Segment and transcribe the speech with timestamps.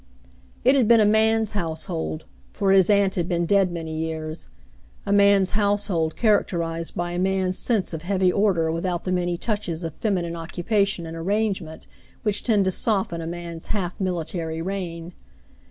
[0.65, 4.47] It had been a man's household, for his aunt had been dead many years—
[5.05, 9.83] a man's household characterized by a man's sense of heavy order without the many touches
[9.83, 11.85] of feminine occupation and arrangement
[12.23, 15.13] which tend to soften a man's half military reign.